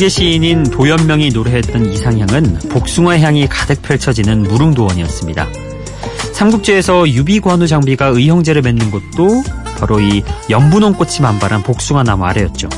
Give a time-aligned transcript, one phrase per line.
[0.00, 5.46] 중국의 시인인 도연명이 노래했던 이상향은 복숭아 향이 가득 펼쳐지는 무릉도원이었습니다.
[6.32, 9.42] 삼국지에서 유비관우 장비가 의형제를 맺는 곳도
[9.78, 12.70] 바로 이 연분홍 꽃이 만발한 복숭아 나무 아래였죠.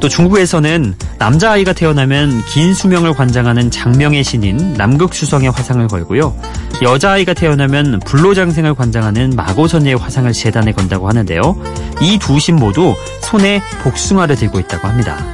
[0.00, 6.36] 또 중국에서는 남자아이가 태어나면 긴 수명을 관장하는 장명의 신인 남극수성의 화상을 걸고요.
[6.82, 11.56] 여자아이가 태어나면 불로장생을 관장하는 마고선녀의 화상을 재단에 건다고 하는데요.
[12.02, 15.24] 이 두 신 모두 손에 복숭아를 들고 있다고 합니다.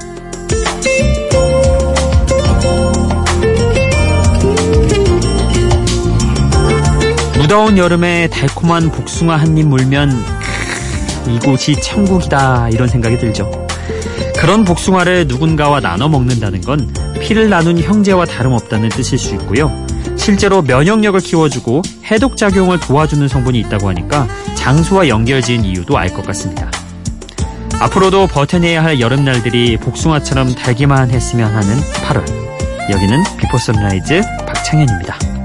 [7.51, 10.13] 무더운 여름에 달콤한 복숭아 한 입 물면
[11.29, 13.51] 이곳이 천국이다 이런 생각이 들죠.
[14.39, 19.69] 그런 복숭아를 누군가와 나눠 먹는다는 건 피를 나눈 형제와 다름없다는 뜻일 수 있고요.
[20.17, 26.71] 실제로 면역력을 키워주고 해독 작용을 도와주는 성분이 있다고 하니까 장수와 연결지은 이유도 알 것 같습니다.
[27.81, 32.91] 앞으로도 버텨내야 할 여름 날들이 복숭아처럼 달기만 했으면 하는 8월.
[32.93, 35.40] 여기는 Before Sunrise 박창현입니다.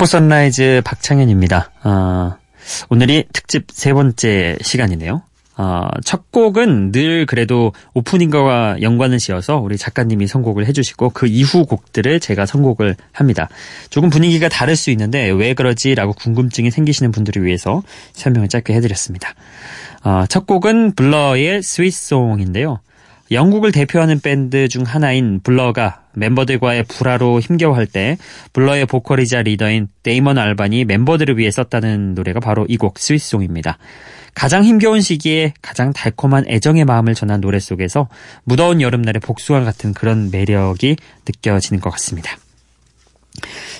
[0.00, 1.72] Before Sunrise 박창현입니다.
[1.84, 2.34] 어,
[2.88, 5.20] 오늘이 특집 세 번째 시간이네요.
[5.58, 12.18] 어, 첫 곡은 늘 그래도 오프닝과 연관을 지어서 우리 작가님이 선곡을 해주시고 그 이후 곡들을
[12.18, 13.50] 제가 선곡을 합니다.
[13.90, 17.82] 조금 분위기가 다를 수 있는데 왜 그러지라고 궁금증이 생기시는 분들을 위해서
[18.14, 19.34] 설명을 짧게 해드렸습니다.
[20.02, 22.80] 어, 첫 곡은 Blur의 Sweet Song인데요.
[23.30, 28.18] 영국을 대표하는 밴드 중 하나인 Blur가 멤버들과의 불화로 힘겨워할 때
[28.52, 33.78] Blur의 보컬이자 리더인 데이먼 알반이 멤버들을 위해 썼다는 노래가 바로 이 곡 Sweet Song입니다.
[34.34, 38.08] 가장 힘겨운 시기에 가장 달콤한 애정의 마음을 전한 노래 속에서
[38.44, 40.96] 무더운 여름날의 복숭아 같은 그런 매력이
[41.26, 42.36] 느껴지는 것 같습니다.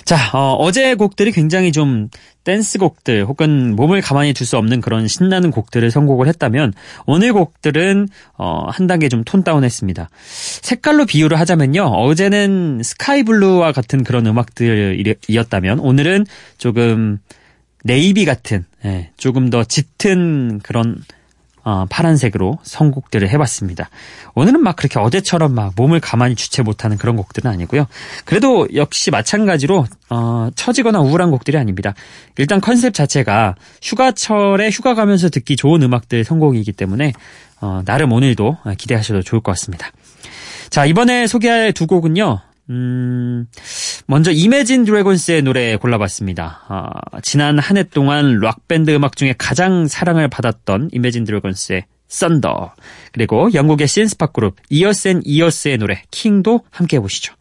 [0.05, 2.09] 자, 어, 제 곡들이 굉장히 좀
[2.43, 6.73] 댄스 곡들 혹은 몸을 가만히 둘 수 없는 그런 신나는 곡들을 선곡을 했다면
[7.05, 8.07] 오늘 곡들은
[8.37, 10.09] 어, 한 단계 좀 tone down했습니다.
[10.61, 11.83] 색깔로 비유를 하자면요.
[11.83, 16.25] 어제는 스카이블루와 같은 그런 음악들이었다면 오늘은
[16.57, 17.19] 조금
[17.83, 20.97] 네이비 같은 예, 조금 더 짙은 그런
[21.63, 23.89] 어, 파란색으로 선곡들을 해봤습니다.
[24.33, 27.85] 오늘은 막 그렇게 어제처럼 막 몸을 가만히 주체 못하는 그런 곡들은 아니고요.
[28.25, 31.93] 그래도 역시 마찬가지로 어, 처지거나 우울한 곡들이 아닙니다.
[32.37, 37.13] 일단 컨셉 자체가 휴가철에 휴가 가면서 듣기 좋은 음악들 선곡이기 때문에
[37.61, 39.91] 어, 나름 오늘도 기대하셔도 좋을 것 같습니다.
[40.69, 42.39] 자 이번에 소개할 두 곡은요.
[42.69, 43.47] 음,
[44.07, 46.61] 먼저 Imagine Dragons의 노래 골라봤습니다.
[46.67, 46.91] 아,
[47.21, 52.73] 지난 한 해 동안 락밴드 음악 중에 가장 사랑을 받았던 Imagine Dragons의 Thunder
[53.13, 57.33] 그리고 영국의 신스팝 그룹 Years & Years의 노래 King도 함께 해보시죠.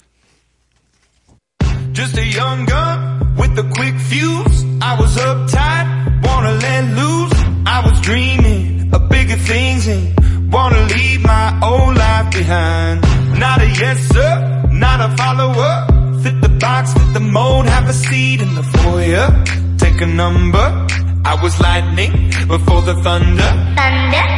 [1.92, 4.64] Just a young gun with a quick fuse.
[4.80, 7.34] I was uptight, wanna let loose.
[7.66, 10.14] I was dreaming of bigger things and
[10.52, 13.02] wanna leave my old life behind.
[13.38, 14.59] Not a yes sir.
[14.80, 15.72] Not a follower.
[16.22, 19.26] Fit the box, fit the mold, have a seat in the foyer.
[19.78, 20.66] Take a number.
[21.32, 22.12] I was lightning
[22.48, 23.50] before the thunder.
[23.76, 24.29] Thunder, thunder,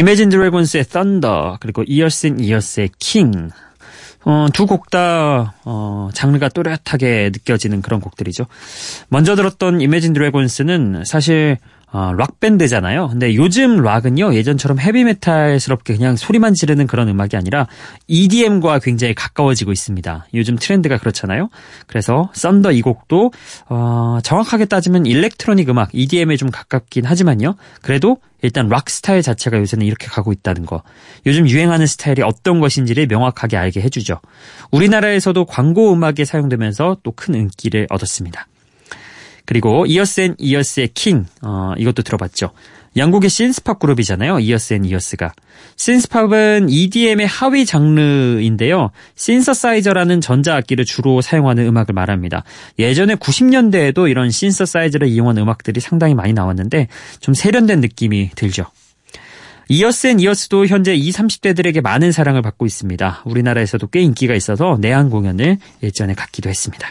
[0.00, 3.50] Imagine Dragons의 Thunder 그리고 and Years의 King
[4.24, 8.46] 어, 두 곡 다, 어, 장르가 또렷하게 느껴지는 그런 곡들이죠.
[9.08, 11.56] 먼저 들었던 Imagine Dragons는 사실,
[11.92, 13.08] 어, 락 밴드잖아요.
[13.08, 17.66] 근데 요즘 락은요 예전처럼 헤비메탈스럽게 그냥 소리만 지르는 그런 음악이 아니라
[18.06, 20.26] EDM과 굉장히 가까워지고 있습니다.
[20.34, 21.48] 요즘 트렌드가 그렇잖아요.
[21.86, 23.32] 그래서 Thunder 이 곡도
[23.68, 27.56] 어, 정확하게 따지면 일렉트로닉 음악 EDM에 좀 가깝긴 하지만요.
[27.82, 30.82] 그래도 일단 락 스타일 자체가 요새는 이렇게 가고 있다는 거.
[31.26, 34.18] 요즘 유행하는 스타일이 어떤 것인지를 명확하게 알게 해주죠.
[34.70, 38.46] 우리나라에서도 광고 음악에 사용되면서 또 큰 인기를 얻었습니다.
[39.50, 42.52] 그리고 Years & Years의 King 어, 이것도 들어봤죠.
[42.96, 44.38] 영국의 신스팝 그룹이잖아요.
[44.38, 45.32] Years & Years가.
[45.74, 48.92] synth-pop은 EDM의 하위 장르인데요.
[49.16, 52.44] 신서사이저라는 전자악기를 주로 사용하는 음악을 말합니다.
[52.78, 56.86] 예전에 90년대에도 이런 신서사이저를 이용한 음악들이 상당히 많이 나왔는데
[57.18, 58.66] 좀 세련된 느낌이 들죠.
[59.68, 63.22] Years & Years도 현재 20, 30대들에게 많은 사랑을 받고 있습니다.
[63.24, 66.88] 우리나라에서도 꽤 인기가 있어서 내한 공연을 예전에 갖기도 했습니다.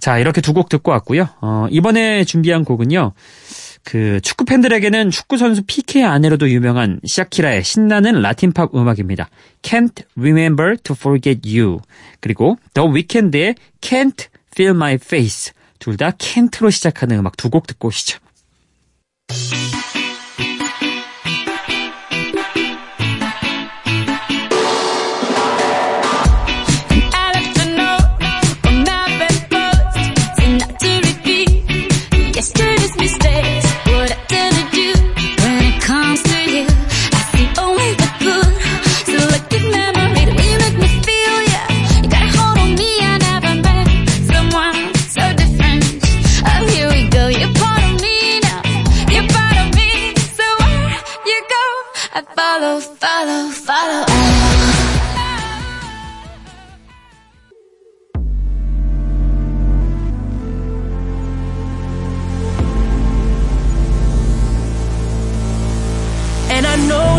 [0.00, 1.28] 자, 이렇게 두 곡 듣고 왔고요.
[1.40, 3.12] 어, 이번에 준비한 곡은요.
[3.84, 9.28] 그 축구 팬들에게는 축구 선수 피케의 아내로도 유명한 샤키라의 신나는 라틴 팝 음악입니다.
[9.62, 11.78] Can't Remember to Forget You
[12.20, 17.88] 그리고 The Weeknd의 Can't Feel My Face 둘 다 can't로 시작하는 음악 두 곡 듣고
[17.88, 18.18] 오시죠.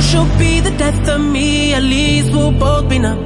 [0.09, 3.19] She'll be the death of me, at least we'll both be numb.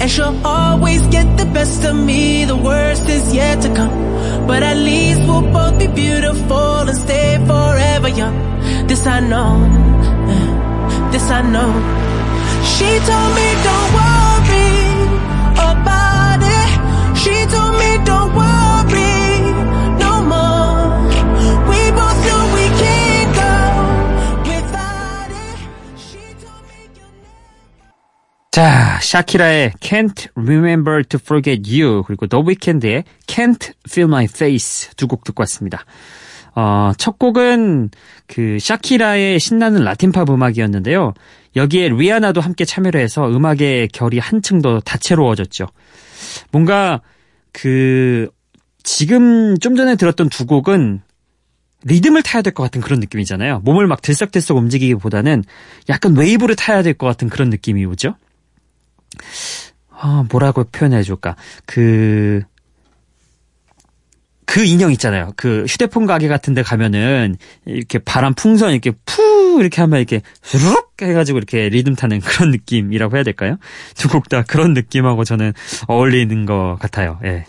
[0.00, 4.46] And she'll always get the best of me, the worst is yet to come.
[4.46, 8.36] But at least we'll both be beautiful and stay forever young.
[8.86, 9.85] This I know,
[11.16, 11.72] this I know.
[12.72, 14.72] She told me don't worry
[15.72, 16.70] about it.
[17.16, 18.56] She told me don't worry.
[28.50, 35.06] 자, 샤키라의 Can't Remember to Forget You 그리고 The Weeknd의 Can't Feel My Face 두
[35.06, 35.84] 곡 듣고 왔습니다.
[36.56, 37.90] 어, 첫 곡은
[38.26, 41.12] 그 샤키라의 신나는 라틴팝 음악이었는데요.
[41.54, 45.66] 여기에 리아나도 함께 참여를 해서 음악의 결이 한층 더 다채로워졌죠.
[46.50, 47.02] 뭔가
[47.52, 48.28] 그
[48.82, 51.02] 지금 좀 전에 들었던 두 곡은
[51.84, 53.60] 리듬을 타야 될 것 같은 그런 느낌이잖아요.
[53.60, 55.44] 몸을 막 들썩들썩 움직이기보다는
[55.88, 58.14] 약간 웨이브를 타야 될 것 같은 그런 느낌이 오죠.
[59.90, 61.36] 아, 뭐라고 표현해 줄까?
[61.64, 62.42] 그,
[64.56, 65.34] 그 인형 있잖아요.
[65.36, 67.36] 그 휴대폰 가게 같은 데 가면은
[67.66, 70.22] 이렇게 바람 풍선 이렇게 푸 이렇게 하면 이렇게
[70.54, 73.58] 르륵 해가지고 이렇게 리듬 타는 그런 느낌이라고 해야 될까요?
[73.96, 75.52] 두 곡 다 그런 느낌하고 저는
[75.88, 77.20] 어울리는 것 같아요.
[77.26, 77.44] 예.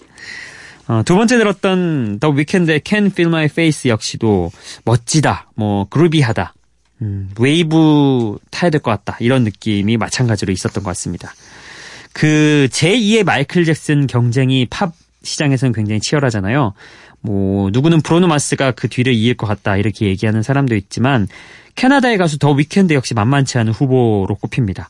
[0.90, 4.52] 어, 두 번째 들었던 The Weeknd의 Can Feel My Face 역시도
[4.84, 6.54] 멋지다, 뭐 groovy하다,
[7.04, 11.34] 음, 웨이브 타야 될 것 같다 이런 느낌이 마찬가지로 있었던 것 같습니다.
[12.12, 14.92] 그 제2의 마이클 잭슨 경쟁이 팝
[15.28, 16.74] 시장에서는 굉장히 치열하잖아요.
[17.22, 21.28] 뭐 누구는 브루노 마스가 그 뒤를 이을 것 같다 이렇게 얘기하는 사람도 있지만
[21.76, 24.90] 캐나다의 가수 더 위켄드 역시 만만치 않은 후보로 꼽힙니다.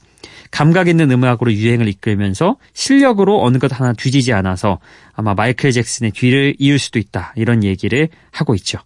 [0.51, 4.79] 감각 있는 음악으로 유행을 이끌면서 실력으로 어느 것 하나 뒤지지 않아서
[5.13, 8.79] 아마 마이클 잭슨의 뒤를 이을 수도 있다 이런 얘기를 하고 있죠.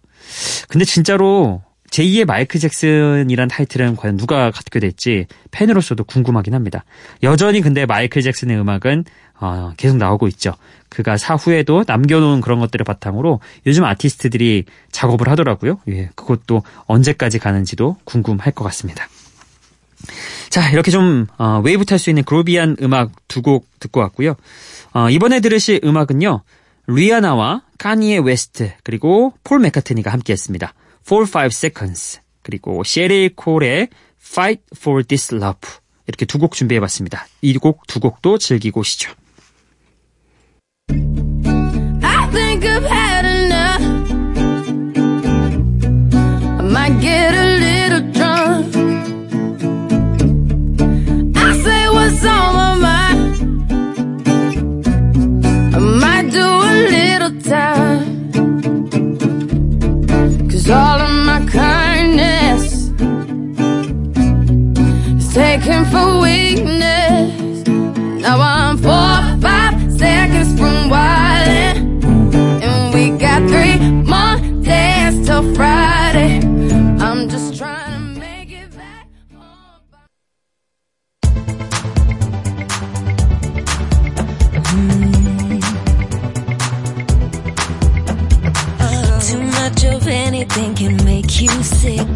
[0.68, 6.84] 근데 진짜로 제2의 마이클 잭슨이란 타이틀은 과연 누가 갖게 될지 팬으로서도 궁금하긴 합니다.
[7.22, 9.04] 여전히 근데 마이클 잭슨의 음악은
[9.40, 10.54] 어, 계속 나오고 있죠.
[10.88, 15.80] 그가 사후에도 남겨놓은 그런 것들을 바탕으로 요즘 아티스트들이 작업을 하더라고요.
[15.88, 19.08] 예, 그것도 언제까지 가는지도 궁금할 것 같습니다.
[20.48, 24.36] 자, 이렇게 좀 어, 웨이브 탈 수 있는 groovy한 음악 두 곡 듣고 왔고요.
[24.94, 26.42] 어, 이번에 들으실 음악은요.
[26.86, 30.72] 리아나와 카니에 웨스트 그리고 폴 맥카트니가 함께했습니다.
[31.04, 33.88] 4, 5 seconds 그리고 셰릴 콜의
[34.20, 35.60] Fight for this love
[36.06, 37.26] 이렇게 두 곡 준비해봤습니다.
[37.42, 39.12] 이 곡 두 곡도 즐기고 오시죠.
[40.90, 43.82] I think I've had enough.
[46.58, 47.21] I might get
[65.92, 67.68] For weakness.
[68.22, 72.02] Now I'm four, five seconds from wildin',
[72.64, 73.78] and we got three
[74.12, 76.40] more days till Friday.
[76.98, 77.82] I'm just trying.
[84.74, 85.22] Mm.
[90.42, 92.08] anything can make you sick.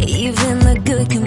[0.00, 1.25] Even the good can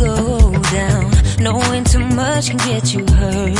[0.00, 1.04] go down.
[1.44, 3.58] Knowing too much can get you hurt.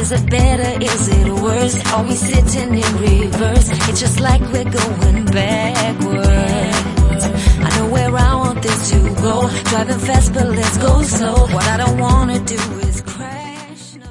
[0.00, 0.70] Is it better?
[0.82, 1.76] Is it worse?
[1.92, 3.68] Are we sitting in reverse?
[3.88, 7.24] It's just like we're going backwards.
[7.66, 9.34] I know where I want this to go.
[9.70, 11.36] Driving fast, but let's go slow.
[11.54, 13.84] What I don't wanna do is crash.
[14.00, 14.10] No.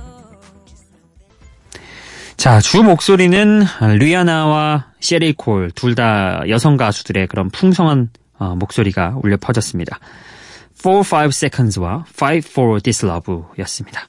[2.38, 3.66] 자, 주 목소리는
[4.00, 10.00] 리아나와 셰릴 콜 둘 다 여성 가수들의 그런 풍성한 어, 목소리가 울려 퍼졌습니다.
[10.76, 14.08] 4, 5 seconds와 Fight for this love 였습니다.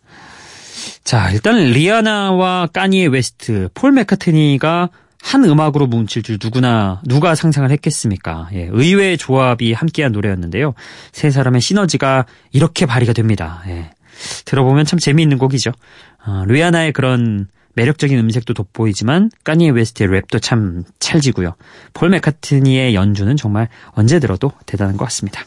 [1.04, 4.90] 자, 일단 리아나와 까니에 웨스트, 폴 맥카트니가
[5.22, 8.48] 한 음악으로 뭉칠 줄 누구나 누가 상상을 했겠습니까?
[8.52, 10.74] 예, 의외의 조합이 함께한 노래였는데요.
[11.12, 13.62] 세 사람의 시너지가 이렇게 발휘가 됩니다.
[13.66, 13.90] 예,
[14.44, 15.72] 들어보면 참 재미있는 곡이죠.
[16.26, 21.54] 어, 리아나의 그런 매력적인 음색도 돋보이지만 까니에 웨스트의 랩도 참 찰지고요.
[21.92, 25.44] 폴 맥카트니의 연주는 정말 언제 들어도 대단한 것 같습니다.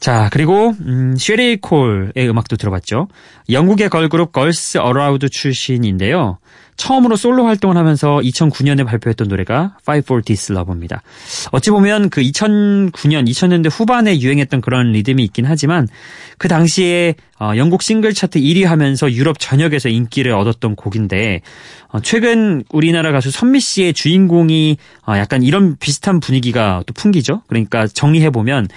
[0.00, 3.08] 자, 그리고 음, 셰릴 콜의 음악도 들어봤죠.
[3.50, 6.38] 영국의 걸그룹 걸스 얼라우드 출신인데요.
[6.76, 11.02] 처음으로 솔로 활동을 하면서 2009년에 발표했던 노래가 Fight for This Love입니다.
[11.50, 15.88] 어찌 보면 그 2009년, 2000년대 후반에 유행했던 그런 리듬이 있긴 하지만
[16.36, 21.40] 그 당시에 어, 영국 싱글 차트 1위 하면서 유럽 전역에서 인기를 얻었던 곡인데
[21.88, 24.76] 어, 최근 우리나라 가수 선미 씨의 주인공이
[25.08, 27.42] 어, 약간 이런 비슷한 분위기가 또 풍기죠.
[27.46, 28.68] 그러니까 정리해 보면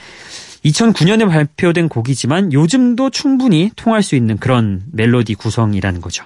[0.65, 6.25] 2009년에 발표된 곡이지만 요즘도 충분히 통할 수 있는 그런 멜로디 구성이라는 거죠.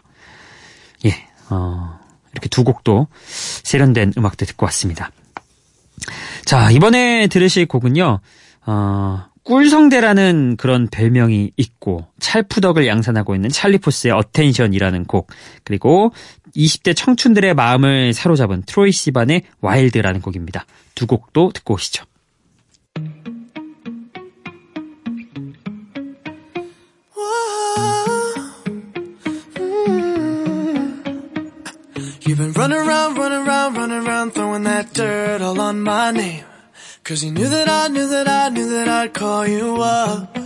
[1.06, 2.00] 예, 어,
[2.32, 3.08] 이렇게 두 곡도
[3.64, 5.12] 세련된 음악들 듣고 왔습니다.
[6.46, 8.20] 자, 이번에 들으실 곡은요,
[8.66, 15.30] 어, 꿀성대라는 그런 별명이 있고 찰푸덕을 양산하고 있는 찰리 푸스의 Attention이라는 곡
[15.66, 16.14] 그리고
[16.56, 20.66] 20대 청춘들의 마음을 사로잡은 트로이 시반의 Wild라는 곡입니다.
[20.96, 22.06] 두 곡도 듣고 오시죠.
[32.26, 36.46] You've been running around, running around, running around, throwing that dirt all on my name.
[37.04, 40.38] Cause you knew that I knew that I knew that I'd call you up.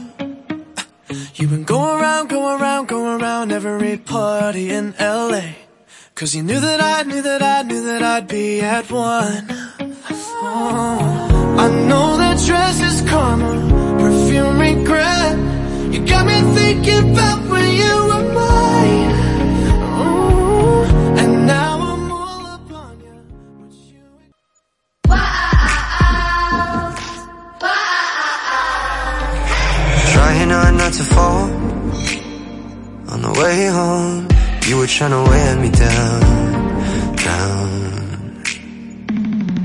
[1.36, 5.54] You've been going around, going around, going around every party in LA.
[6.16, 9.46] Cause you knew that I knew that I knew that I'd be at one.
[10.42, 13.54] Oh, I know that dress is karma,
[14.00, 15.38] perfume regret.
[15.94, 17.57] You got me thinking about
[30.38, 31.50] Trying hard not to fall
[33.12, 34.28] On the way home
[34.68, 36.22] You were trying to wear me down
[37.28, 38.44] Down.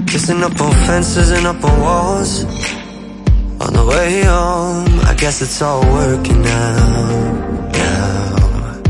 [0.07, 2.45] Kissing up on fences and up on walls.
[3.64, 8.81] On the way home I guess it's all working out Now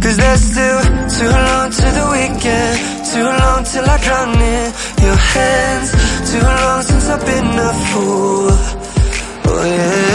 [0.00, 0.80] Cause there's still
[1.16, 2.78] too long to the weekend
[3.10, 4.72] Too long till I drown in
[5.06, 5.90] your hands
[6.30, 8.50] Too long since I've been a fool.
[9.44, 10.11] Oh yeah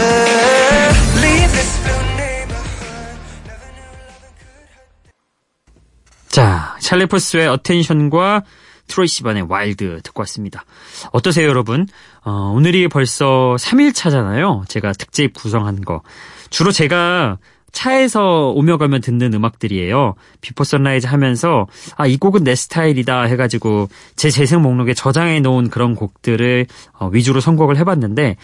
[6.88, 8.44] 찰리 푸스의 Attention과
[8.86, 10.64] 트로이 시반의 Wild 듣고 왔습니다.
[11.12, 11.86] 어떠세요, 여러분?
[12.24, 14.64] 어, 오늘이 벌써 3일 차잖아요.
[14.68, 16.00] 제가 특집 구성한 거.
[16.48, 17.36] 주로 제가
[17.72, 20.14] 차에서 오며 가며 듣는 음악들이에요.
[20.40, 21.66] 비포 선라이즈 하면서
[21.96, 27.08] 아, 이 곡은 내 스타일이다 해 가지고 제 재생 목록에 저장해 놓은 그런 곡들을 어,
[27.08, 28.36] 위주로 선곡을 해 봤는데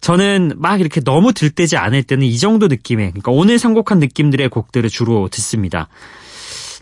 [0.00, 4.88] 저는 막 이렇게 너무 들뜨지 않을 때는 이 정도 느낌의 그러니까 오늘 선곡한 느낌들의 곡들을
[4.88, 5.88] 주로 듣습니다.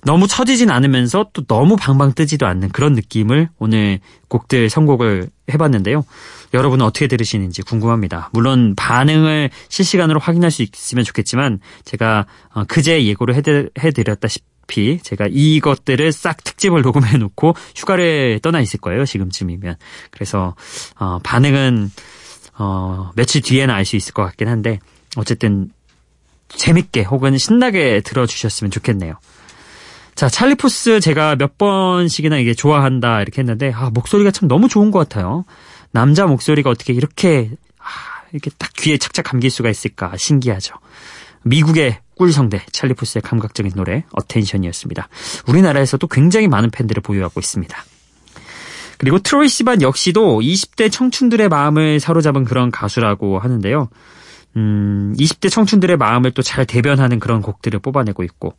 [0.04, 6.04] 너무 처지진 않으면서 또 너무 방방 뜨지도 않는 그런 느낌을 오늘 곡들 선곡을 해봤는데요.
[6.54, 8.30] 여러분은 어떻게 들으시는지 궁금합니다.
[8.32, 16.12] 물론 반응을 실시간으로 확인할 수 있으면 좋겠지만 제가 어, 그제 예고를 해드, 해드렸다시피 제가 이것들을
[16.12, 19.04] 싹 특집을 녹음해 놓고 휴가를 떠나 있을 거예요.
[19.04, 19.76] 지금쯤이면.
[20.10, 20.54] 그래서
[20.98, 21.90] 어, 반응은
[22.58, 24.78] 어, 며칠 뒤에는 알 수 있을 것 같긴 한데
[25.16, 25.70] 어쨌든
[26.48, 29.14] 재밌게 혹은 신나게 들어주셨으면 좋겠네요.
[30.18, 34.90] 자, 찰리 푸스 제가 몇 번씩이나 이게 좋아한다 이렇게 했는데 아, 목소리가 참 너무 좋은
[34.90, 35.44] 것 같아요.
[35.92, 37.84] 남자 목소리가 어떻게 이렇게 아,
[38.32, 40.74] 이렇게 딱 귀에 착착 감길 수가 있을까 신기하죠.
[41.44, 45.08] 미국의 꿀성대 찰리 푸스의 감각적인 노래 어텐션이었습니다.
[45.46, 47.78] 우리나라에서도 굉장히 많은 팬들을 보유하고 있습니다.
[48.98, 53.88] 그리고 트로이 시반 역시도 20대 청춘들의 마음을 사로잡은 그런 가수라고 하는데요.
[54.56, 58.54] 음, 20대 청춘들의 마음을 또 잘 대변하는 그런 곡들을 뽑아내고 있고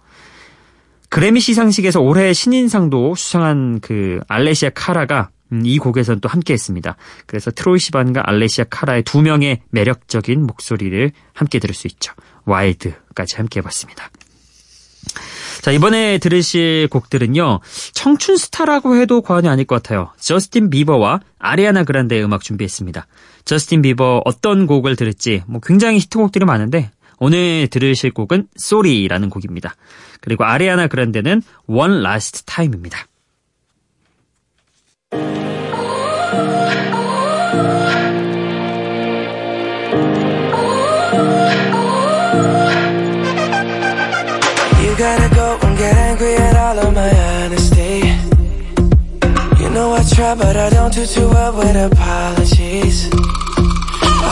[1.10, 6.96] 그래미 시상식에서 올해 신인상도 수상한 그 알레시아 카라가 음, 이 곡에선 또 함께 했습니다.
[7.26, 12.14] 그래서 트로이 시반과 알레시아 카라의 두 명의 매력적인 목소리를 함께 들을 수 있죠.
[12.46, 14.12] 와일드까지 함께 해봤습니다.
[15.62, 17.60] 자, 이번에 들으실 곡들은요,
[17.94, 20.12] 청춘 스타라고 해도 과언이 아닐 것 같아요.
[20.20, 23.08] 저스틴 비버와 아리아나 그란데의 음악 준비했습니다.
[23.44, 29.76] 저스틴 비버 어떤 곡을 들을지, 뭐 굉장히 히트곡들이 많은데, 오늘 들으실 곡은 Sorry라는 곡입니다.
[30.22, 33.06] 그리고 아리아나 그란데는 One Last Time입니다.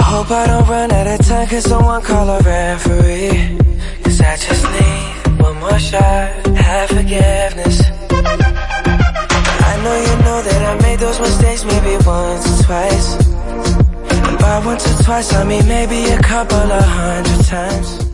[0.07, 3.57] Hope I don't run out of time, cause someone call a referee.
[4.03, 7.81] Cause I just need one more shot, have forgiveness.
[9.69, 13.15] I know you know that I made those mistakes maybe once or twice.
[14.29, 18.06] And by once or twice, I mean maybe a couple of hundred times.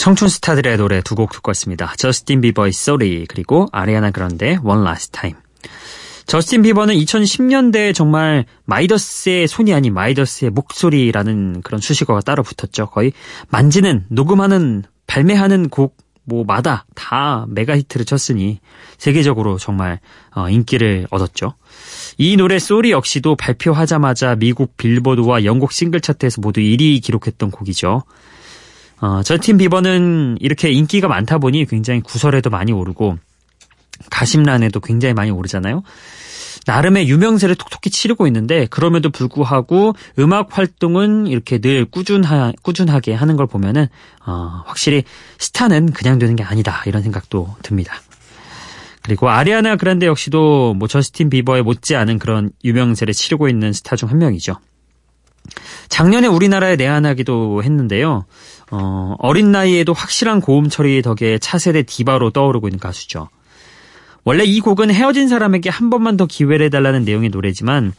[0.00, 1.92] 청춘 스타들의 노래 두 곡 듣고 왔습니다.
[1.98, 5.36] 저스틴 비버의 Sorry 그리고 아리아나 그란데의 One Last Time.
[6.24, 12.86] 저스틴 비버는 2010년대에 정말 마이더스의 손이 아닌 마이더스의 목소리라는 그런 수식어가 따로 붙었죠.
[12.86, 13.12] 거의
[13.50, 18.60] 만지는 녹음하는 발매하는 곡 뭐마다 다 메가 히트를 쳤으니
[18.96, 20.00] 세계적으로 정말
[20.34, 21.56] 어, 인기를 얻었죠.
[22.16, 28.04] 이 노래 Sorry 역시도 발표하자마자 미국 빌보드와 영국 싱글 차트에서 모두 1위 기록했던 곡이죠.
[29.00, 33.18] 어, 저스틴 비버는 이렇게 인기가 많다 보니 굉장히 구설에도 많이 오르고
[34.10, 35.82] 가심란에도 굉장히 많이 오르잖아요.
[36.66, 43.46] 나름의 유명세를 톡톡히 치르고 있는데 그럼에도 불구하고 음악 활동은 이렇게 늘 꾸준하, 꾸준하게 하는 걸
[43.46, 43.86] 보면은
[44.26, 45.04] 어, 확실히
[45.38, 47.94] 스타는 그냥 되는 게 아니다 이런 생각도 듭니다.
[49.02, 54.18] 그리고 아리아나 그란데 역시도 뭐 저스틴 비버에 못지않은 그런 유명세를 치르고 있는 스타 중 한
[54.18, 54.56] 명이죠.
[55.88, 58.24] 작년에 우리나라에 내한하기도 했는데요.
[58.70, 63.28] 어, 어린 나이에도 확실한 고음 처리 덕에 차세대 디바로 떠오르고 있는 가수죠.
[64.24, 67.92] 원래 이 곡은 헤어진 사람에게 한 번만 더 기회를 해달라는 내용의 노래지만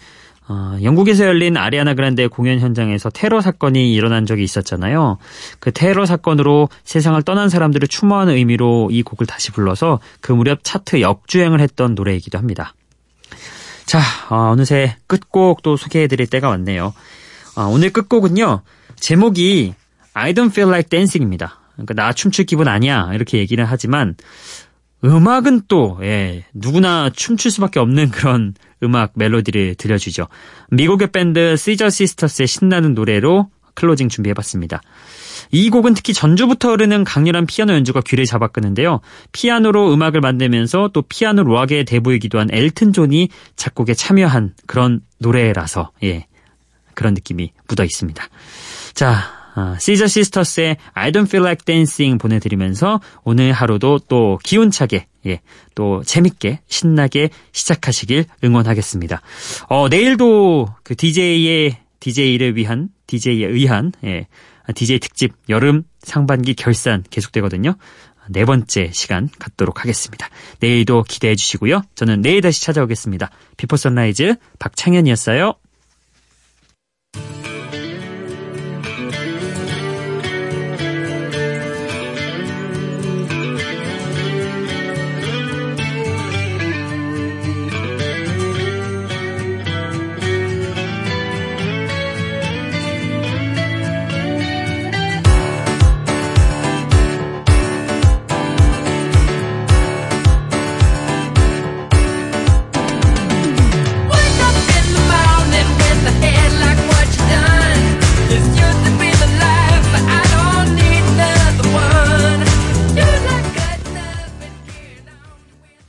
[0.47, 5.17] 어, 영국에서 열린 아리아나 그란데 공연 현장에서 테러 사건이 일어난 적이 있었잖아요.
[5.59, 11.01] 그 테러 사건으로 세상을 떠난 사람들을 추모하는 의미로 이 곡을 다시 불러서 그 무렵 차트
[11.01, 12.73] 역주행을 했던 노래이기도 합니다.
[13.85, 16.93] 자, 어, 어느새 끝곡 또 소개해드릴 때가 왔네요.
[17.55, 18.61] 어, 오늘 끝곡은요.
[18.99, 19.73] 제목이
[20.13, 21.59] I don't feel like dancing입니다.
[21.73, 24.15] 그러니까 나 춤출 기분 아니야 이렇게 얘기를 하지만
[25.03, 30.27] 음악은 또 예, 누구나 춤출 수밖에 없는 그런 음악 멜로디를 들려주죠.
[30.69, 34.81] 미국의 밴드 시저 시스터스의 신나는 노래로 클로징 준비해봤습니다.
[35.51, 38.99] 이 곡은 특히 전주부터 흐르는 강렬한 피아노 연주가 귀를 잡아끄는데요.
[39.31, 46.27] 피아노로 음악을 만들면서 또 피아노 락의 대부이기도 한 엘튼 존이 작곡에 참여한 그런 노래라서 예,
[46.93, 48.23] 그런 느낌이 묻어 있습니다.
[48.93, 55.41] 자, 아, 시저 시스터스의 I don't feel like dancing 보내드리면서 오늘 하루도 또 기운차게, 예,
[55.75, 59.21] 또 재밌게, 신나게 시작하시길 응원하겠습니다.
[59.67, 64.27] 어, 내일도 그 DJ의, DJ를 위한, DJ에 의한, 예,
[64.73, 67.75] DJ 특집 여름 상반기 결산 계속되거든요.
[68.29, 70.29] 네 번째 시간 갖도록 하겠습니다.
[70.59, 71.81] 내일도 기대해 주시고요.
[71.95, 73.29] 저는 내일 다시 찾아오겠습니다.
[73.57, 75.55] 비포 선라이즈 박창현이었어요.